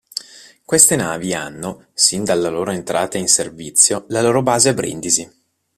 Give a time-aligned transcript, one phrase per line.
[0.65, 5.31] Queste navi hanno, sin dalla loro entrata in servizio, la loro base a Brindisi.